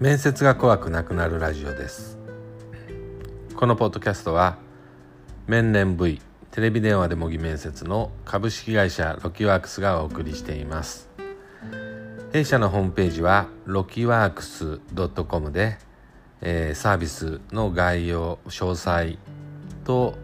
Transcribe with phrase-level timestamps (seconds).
[0.00, 2.18] 面接が怖くなくなるラジオです。
[3.54, 4.56] このポッドキャストは
[5.46, 6.22] 面連 V
[6.52, 11.10] テレビ電話で模擬面接の株式会社ロキワークスがお送りしています。
[12.32, 14.78] 弊社のホームページはロキワークス
[15.28, 15.76] .com で、
[16.40, 19.18] えー、サービスの概要詳細
[19.84, 20.14] と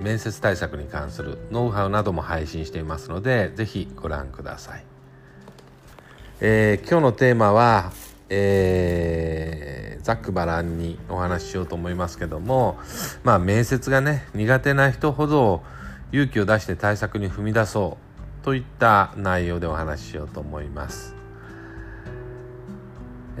[0.00, 4.84] 面接対策に関するノウハウなども配信していますのでぜひご覧ください、
[6.40, 7.92] えー、今日のテーマは
[8.30, 12.78] えー、ざっくばらんにお話ししようと思いますけども、
[13.24, 15.62] まあ、面接がね苦手な人ほど
[16.12, 17.98] 勇気を出して対策に踏み出そ
[18.40, 21.14] うといった内容でお話ししようと思います。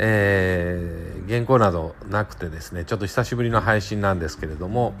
[0.00, 4.94] えー、原稿などなくてですねちょっと久しぶりの配信なんですけれども、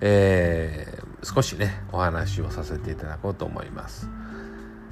[0.00, 4.08] えー、少しねお話をさせていただこうと思います。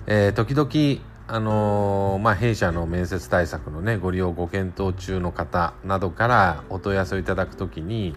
[0.07, 8.17] えー、時々あのー、まあ、弊社の面接対策のねご利用ご検討中の方などからお問い合わせをいただくときに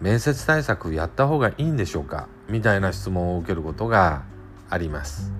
[0.00, 4.24] 面接対策やった方がいいんでしょうかみたいな質問を受けることが
[4.68, 5.32] あります。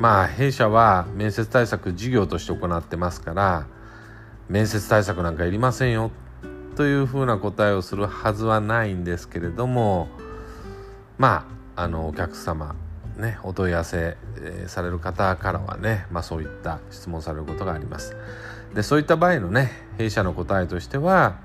[0.00, 3.66] まあ弊社は面接対策事業として行ってますから
[4.48, 6.10] 面接対策なんかいりませんよ
[6.76, 10.08] というふうな答えをするはずはないんですけれども
[11.18, 12.76] まああのお客様
[13.22, 18.16] ね、お問い合わせ、えー、される方からはね、まあ、そういった質問されることがあります。
[18.74, 21.38] でそういった場合のね弊社の答えとしては、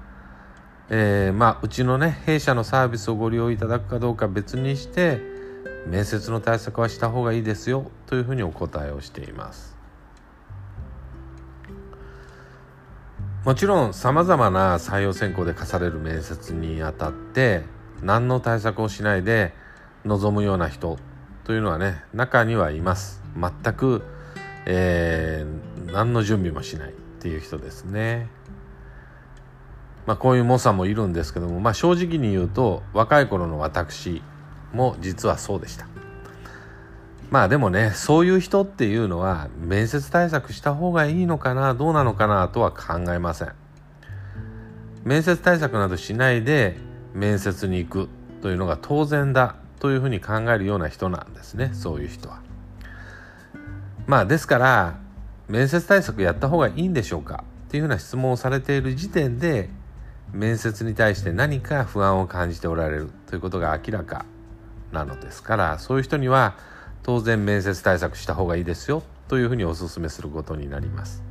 [0.90, 5.22] えー、まあ、うちのね弊社のサービスをご利用いただくかどうか別にして
[5.86, 9.78] 面接の対策はした方がいいですよというふうにお答えをしています。
[13.46, 17.64] もちろんさまざまな採用選考で課される面接にあたって
[18.02, 19.54] 何の対策をしないで
[20.04, 20.98] 臨むような人
[21.48, 23.22] というのはね中にはいます。
[23.38, 24.04] 全く、
[24.66, 28.28] えー、何の準備もしないっていう人ですね。
[30.06, 34.22] まあこういう猛者もいるんですけどもまあ正直に言うと若い頃の私
[34.74, 35.88] も実はそうでした。
[37.32, 43.54] まあでもねそういう人っていうのは面接対策した方がいいのかなどうなのかなとは考えません。
[45.06, 46.76] 面接対策などしないで
[47.14, 48.10] 面接に行く
[48.42, 49.56] というのが当然だ。
[49.80, 52.40] というふうに考えるような人なんですねそういう人は。
[54.06, 55.00] まあですから
[55.48, 59.70] 面接対策やった方がいいんでしょうかっていうふうな質問をされている時点で
[60.32, 64.26] 面接に対して何か不安を感じておられるということが明らか
[64.92, 66.56] なのですからそういう人には
[67.04, 71.24] 当然面接対策した方がいいですよというふうにお勧めすることになります。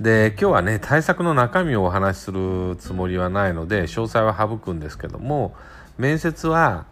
[0.00, 5.54] で今日はね対策の中身をお話しするつもりはないので詳細は省くんですけども
[5.98, 6.86] 面接は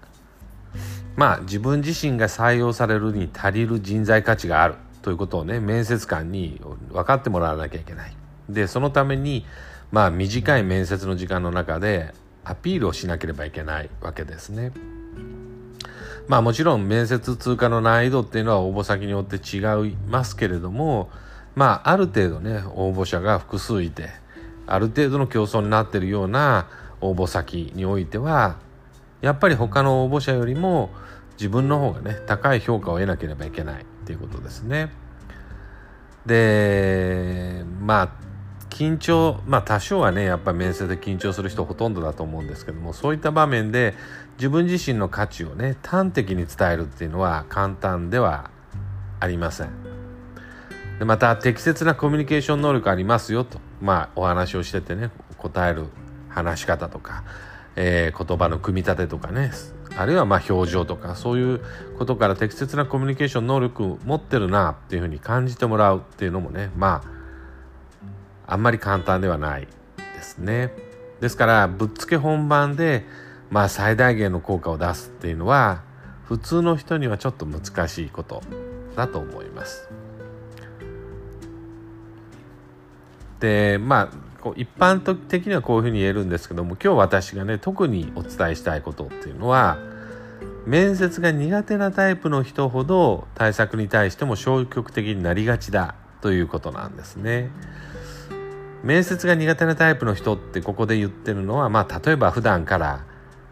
[1.17, 8.17] まあ自分自身が採用されるに足りる人材価値があるということをね面接官に分かってもらわなきゃいけない。
[8.49, 9.45] でそのために
[9.91, 12.15] まあ短い面接の時間の中で
[12.45, 14.73] アピールをしなければいけないわけですね。
[16.29, 19.59] まあもちろん面接通過の難易度っていうのは応募先によって違
[19.89, 21.11] いますけれども
[21.55, 24.11] まあある程度ね応募者が複数いて
[24.67, 26.69] ある程度の競争になっているような
[27.01, 28.57] 応募先においては
[29.23, 30.91] やっぱり他の応募者よりも
[31.39, 34.93] 自分の方がね高い評価を得なければいけないっていうことですね。
[36.27, 38.09] でまあ
[38.69, 43.95] 緊張まあ多少はねやっぱ面接で緊張する人ほとんどだと思うんですけどもそういった場面で
[44.39, 48.51] 自分自身の価値をね端的に伝えるっていうのは簡単では
[49.21, 49.71] ありません。
[50.99, 55.87] でまた適切なコミュニケーション能力ありますよとまあお話をしててね答える
[56.29, 57.25] 話し方とか
[57.77, 59.51] えー、言葉の組み立てとかね
[59.97, 61.61] あるいはまあ表情とかそういう
[61.99, 67.03] ことから適切なコミュニケーション能力を持ってるなっていうふうに感じてもらうっていうのもねま
[68.47, 69.67] ああんまり簡単ではない
[69.97, 70.73] ですね。
[71.21, 73.05] ですからぶっつけ本番で
[73.51, 75.83] まあ最大限の効果を出すっていうのは
[76.25, 78.43] 普通の人にはちょっと難しいこと
[78.97, 79.89] だと思います。
[83.41, 89.79] でまあこう一般的にはこういうふうに言えるんですけども今日私がね特にお伝えしたいことっていうのは
[90.67, 97.51] 面接が苦手なタイプの人ほど対策に対しても消極的になりがちだということなんですね。
[98.85, 103.05] 面接が苦手なタイプの人ってここで言ってるのは、まあ、例えば普段から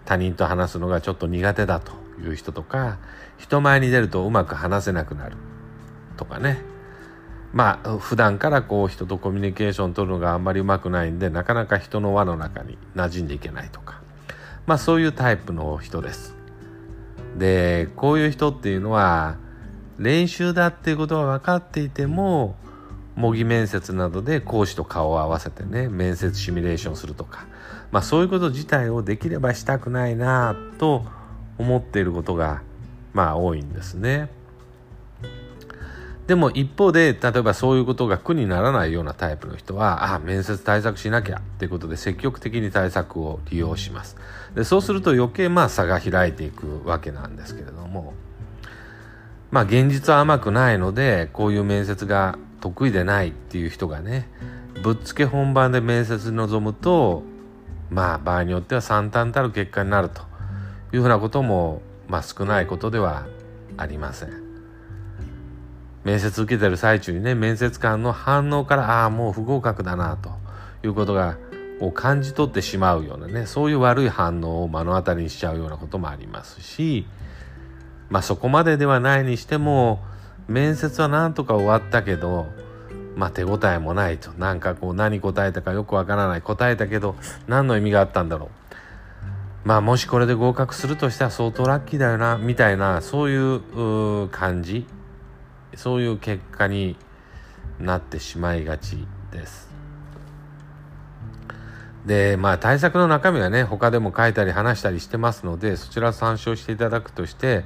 [0.05, 2.99] 他人と話すのがちょっと苦手だという人とか
[3.39, 5.37] 人前に出るとうまく話せなくなる
[6.17, 6.63] とかね
[7.52, 14.00] まあ普段からこう人とコミュニケーション取るのがあんまりうまくないんでなかなか人の輪の中に馴染んでいけないとか
[14.67, 16.37] まあそういうタイプの人です。
[17.37, 19.37] でこういう人っていうのは
[19.99, 22.56] 練習だっていうことは分かっていても
[23.14, 27.46] 模擬面接などで講師と顔を合わせてね面接シミュレーションするとか、
[27.91, 31.05] まあ、そういうこと自体をできればしたくないなと
[31.58, 32.62] 思っていることが
[33.12, 34.31] まあ多いんですね。
[36.31, 44.17] でも一方で例えばそういうことが苦にならないようなタイプの人はあ面接対策しなきゃっていうことで積極的に対策を利用します
[44.55, 48.15] でそうすると余計まあ差が開いていくわけなんですけれども
[49.50, 54.29] まあ現実は甘くないのでこういう面接が得意でないっていう人がね
[54.85, 57.25] ぶっつけ本番で面接に臨むと
[57.91, 60.23] まあ場合によっては惨憺たる結果になると
[60.93, 63.27] いうふうなこともまあ少ないことでは
[63.77, 64.50] ありません。
[66.05, 70.31] 面接受けてる最中にね面接官の反応からああもう不合格だなと
[70.82, 71.37] いうことが
[71.81, 77.06] を感じ取ってしまうようなねそういう悪い反応を目の当たりにしちゃうようなこともありますし
[78.08, 80.02] まあそこまでではないにしても
[80.49, 82.46] 面接はなんとか終わったけど
[83.17, 88.49] まあ手応えもないとなんかこう何答えたかよくわからない答えたけど何の意味があったんだろう。
[89.62, 94.87] まあもしこれで合格するとしたら相当ラッキーだよなみたいなそういう感じ
[95.76, 96.96] そういう結果に
[97.78, 99.70] なってしまいがちです。
[102.06, 107.62] でまあ対策の中身はね他でも書いたり話したりしてますのでそちら参照していただくとして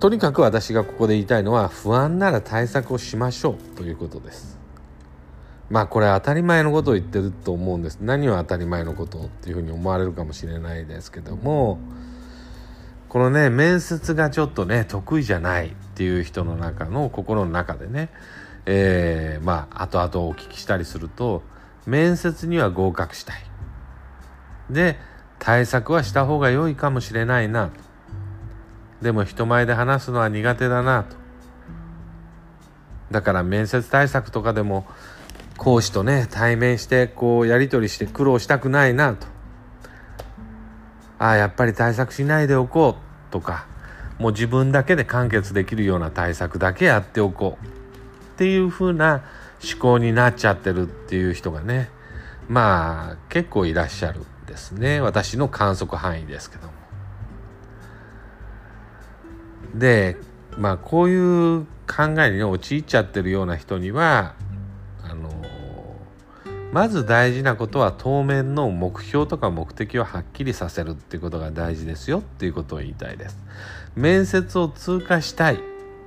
[0.00, 4.58] とにかく私がここで言いたいのは不安なら対策をしましょうということです。
[5.68, 7.98] まあこれ当たり前のことを言ってると思うんです。
[8.00, 11.78] 何は当たり前のことっていうふうに思われるかもしれないですけども。
[13.10, 18.08] このね面接がちょっとね得意じゃないっていう人の中の心の中でね、
[18.66, 21.42] えー、まあ後々お聞きしたりすると
[21.86, 23.42] 面接には合格したい。
[24.70, 24.96] で
[25.40, 27.70] 対策はした方が良いかもしれないな。
[29.02, 31.16] でも人前で話すのは苦手だなと。
[33.10, 34.86] だから面接対策とかでも
[35.56, 39.26] 講師とね対面してこうやり取りして苦労したくないなと。
[41.20, 43.66] ああやっぱり対策しないでおこうとか
[44.18, 47.68] もう自分だけで完結できるような対策だけやっておこうっ
[48.38, 49.22] ていう風な
[49.62, 51.90] 思考になっちゃってるっていう人がね
[52.48, 56.72] まあ結構いらっしゃるんですね私の観測範囲ですけども。
[59.74, 60.16] で
[60.56, 64.34] まあこういう考えに、陥っちゃってるような人には
[66.72, 73.38] まず大事なことは当面の目標とか目的をはっきりさせるっていうことが大事ですよっていうことを言いたいです。
[73.96, 75.58] 面接を通過したい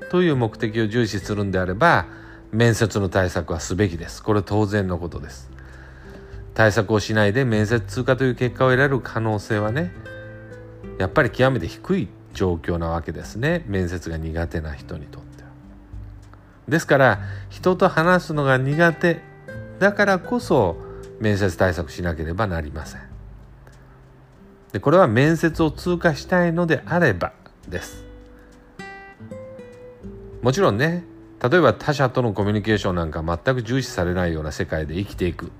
[0.10, 2.06] という目的を重視するんであれば
[2.52, 4.24] 面接の対策はすべきです。
[4.24, 5.52] これ当然のことです。
[6.54, 9.92] 対策をしないで面接通過という結果を得られる可能性はね
[11.00, 15.50] やっぱり極めて低い状況なわけですね面接が苦手な人にとっては。
[16.70, 17.20] ですから
[17.50, 19.33] 人と話すのが苦手
[19.84, 20.78] だからこそ
[21.20, 23.02] 面接対策しなければなりません。
[24.72, 27.34] でこれは面接を通過したいのであれば
[27.68, 28.06] です。
[30.42, 31.04] もちろんね
[31.42, 35.52] 例えば他者とのコミュニケーションなんか全く重視されないような世界で生きていく。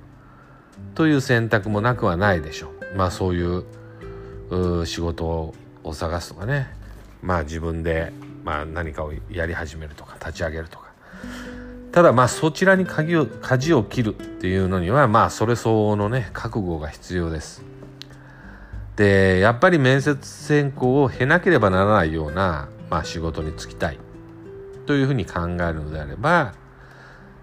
[0.96, 2.98] という選択もなくはないでしょう。
[2.98, 6.70] まあそういう仕事を探すとかね。
[7.22, 8.14] まあ自分で、
[8.46, 10.83] まあ、何かをやり始めるとか立ち上げるとか。
[11.94, 17.64] ただまあそちらに鍵を舵を切るっていうのにはまあそれ相応のね覚悟が必要です。
[18.96, 24.00] でやっぱり面接選考を経なければならないような、まあ、仕事に就きたい
[24.86, 26.54] というふうに考えるのであれば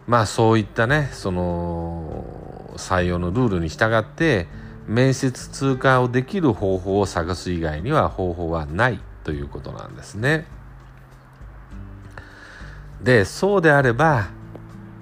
[0.07, 4.49] まあそういったねその採用のルールに従って
[4.87, 10.47] 面接通過をできる方法を探す以外には方法はないということなんですね。
[13.01, 14.40] でそうであれば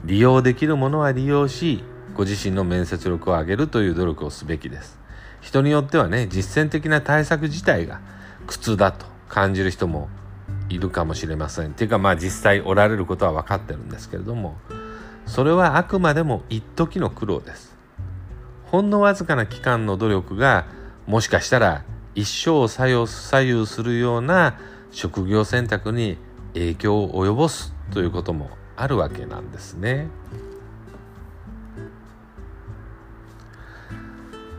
[0.08, 1.84] 利用できるものは利用し
[2.14, 4.98] ご自身の面接力を上げるという努力をすべきです。
[5.42, 8.00] 人によってはね実践的な対策自体が
[8.46, 10.08] 苦痛だと感じる人も
[10.70, 11.72] いるかもしれません。
[11.72, 14.56] っていうかまあ実際おられることは分かってるんですけれども
[15.26, 17.76] それはあくまでも一時の苦労です。
[18.64, 20.64] ほんのわずかな期間の努力が
[21.06, 21.84] もしかしたら
[22.14, 24.58] 一生を左右左右するような
[24.90, 26.16] 職業選択に
[26.54, 30.08] 影響を及ぼすということもあるわけなんですね。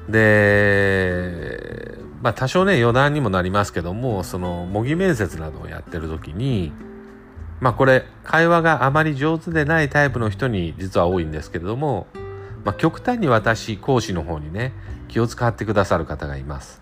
[0.10, 6.74] でまあ多少ね余談にもなりますけどもその模擬面接などをやってる時に
[7.62, 12.08] まあこれ会話があまり上手でないタイプの人に実は多いんですけれども、
[12.66, 14.74] まあ、極端に私講師の方にね
[15.08, 16.82] 気を使ってくださる方がいます。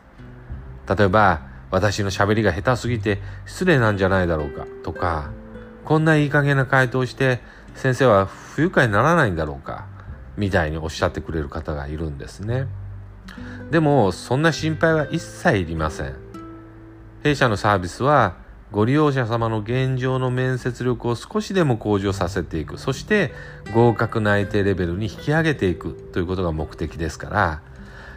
[0.89, 5.31] 例えば私の喋りが下手すぎて失礼なんじゃないだろうかとか
[5.87, 7.39] こんないい加減な回答して
[7.73, 9.85] 先生は不愉快にならないんだろうか
[10.35, 12.67] みたいにおっしゃってくれる方がいるんですね。
[13.71, 16.13] でもそんな心配は一切いりません。
[17.23, 18.35] 弊社のサービスは
[18.69, 22.77] ご利用者様の現状の面接力を少しでも向上させていく。
[22.77, 23.31] そして
[23.73, 25.93] 合格内定レベルに引き上げていく。
[26.11, 27.61] ということが目的ですから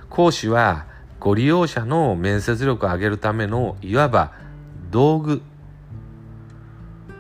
[0.09, 0.87] 講師は
[1.21, 4.33] ご利用者の面接力を上げるためのいわば
[4.91, 5.41] 道具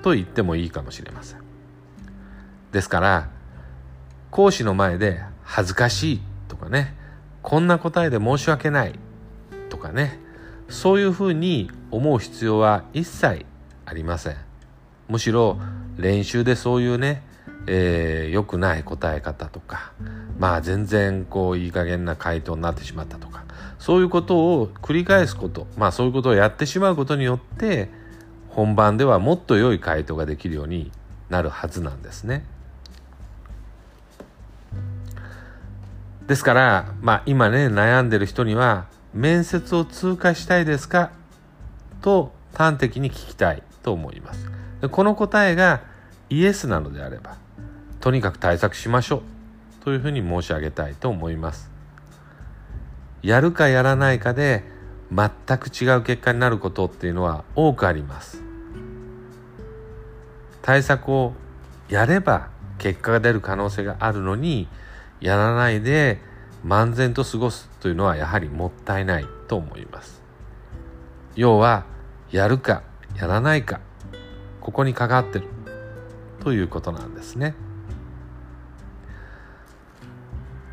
[0.02, 1.40] と言ってもいいかもしれません。
[2.73, 3.28] ですから
[4.30, 6.97] 講師の前で恥ずかしいとかね
[7.42, 8.99] こんな答えで申し訳ない
[9.69, 10.21] とかね
[10.69, 13.45] そういうふうに思う必要は一切
[13.85, 14.37] ありません。
[15.09, 15.59] むしろ
[15.97, 17.28] 練習でそういうね
[17.66, 19.92] えー、良くない答え方とか
[20.38, 23.45] まあ全然こういい加減な回答になってしまったとか
[23.78, 27.90] そういうことを繰り返すことまあそういうことをやってしまうことによって
[28.50, 30.92] 本番ではもっと良い回答ができるように
[31.28, 32.45] なるはずなんですね。
[36.26, 41.11] ですから、まあ、今ね悩んでる人には面接を通過したいですか？
[42.02, 44.49] と端的に聞きたいと思います。
[44.90, 45.83] この答えが
[46.28, 47.37] イエスなのであれば
[48.00, 49.23] とにかく対策しましょう。
[49.85, 51.71] というふうに申し上げたいと思います。
[53.23, 54.64] やるかやらないかで
[55.12, 58.43] 全く違う結果になることっていうのは多くあります。
[60.62, 61.33] 対策を
[61.88, 62.49] やれば
[62.79, 64.69] 結果が出る可能性があるのに
[65.21, 66.21] やらないで
[66.64, 70.23] 漫然と過ごすというのはやはりもったいないと思います。
[71.35, 71.85] 要は
[72.31, 72.83] やるか
[73.17, 73.81] やらないか
[74.61, 75.49] ここにかかってる
[76.40, 77.55] ということなんですね。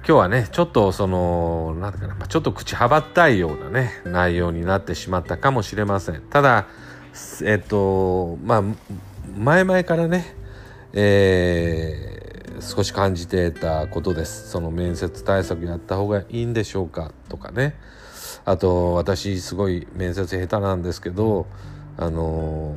[0.08, 6.22] 今日はねちょっとその何ていうかなちょっと口はばったいようなね内容になってしまったかもしれません。
[6.22, 6.68] ただ
[7.44, 8.64] えっとまあ
[9.38, 10.34] 前々からね
[10.94, 14.50] えー少し感じてたことです。
[14.50, 17.76] その面接対策やった方がいいんでしょうかとかね。
[18.46, 21.46] あと私すごい面接下手なんですけど
[21.98, 22.74] あの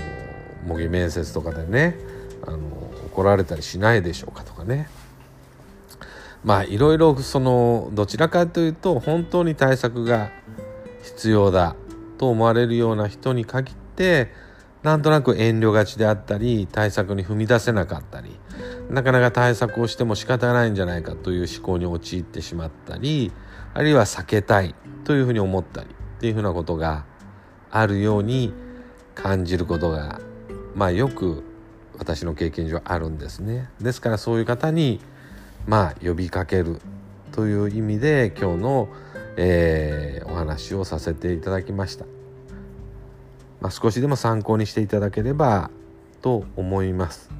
[0.66, 1.96] 模擬面接とかでね
[2.44, 2.58] あの
[3.06, 4.88] 怒られたりしないでしょうかとかね。
[6.44, 10.30] まあいろいろそのどちらかというと本当に対策が
[11.02, 11.76] 必要だ
[12.18, 14.32] と思われるような人に限って
[14.82, 18.38] なんとなく遠慮がちであったり対策に踏み出せなかったり
[18.88, 23.30] なかなか対策をしても仕方ないんじゃないかという思考に陥ってしまったり
[23.74, 27.04] あるいは避けたいというふうに思ったりっていうふうなことが
[27.70, 28.52] あるように
[29.14, 30.20] 感じることが
[30.74, 31.44] まあよく
[31.98, 33.68] 私の経験上あるんですね。
[33.80, 35.00] ですからそういう方に
[35.70, 36.80] まあ呼びかける
[37.30, 38.88] という意味で今日の、
[39.36, 42.06] えー、お話をさせていただきました。
[43.60, 45.70] まあ、少しでも参考にしていただければ
[46.22, 47.30] と思います。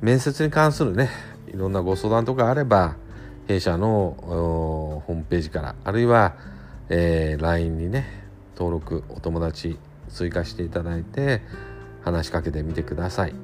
[0.00, 1.08] 面接に関するね
[1.54, 2.96] いろんなご相談とかあれば
[3.46, 6.34] 弊社のホームページからあるいは、
[6.88, 8.24] えー、LINE にね
[8.56, 9.78] 登録お友達
[10.08, 11.42] 追加していただいて
[12.02, 13.34] 話しかけてみてください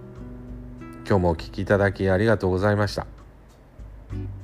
[1.06, 3.17] 今日もお聴きいただきありがとうございました
[4.10, 4.37] Thank you.